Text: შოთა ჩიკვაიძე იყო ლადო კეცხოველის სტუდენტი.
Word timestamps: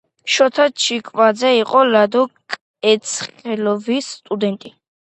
შოთა 0.35 0.63
ჩიკვაიძე 0.83 1.51
იყო 1.59 1.83
ლადო 1.91 2.25
კეცხოველის 2.57 4.13
სტუდენტი. 4.19 4.79